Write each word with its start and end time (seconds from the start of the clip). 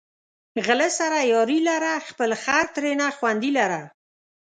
غله 0.65 0.89
سره 0.99 1.19
یاري 1.33 1.59
لره، 1.69 1.93
خپل 2.07 2.29
خر 2.43 2.65
ترېنه 2.75 3.07
خوندي 3.17 3.51
لره 3.57 3.81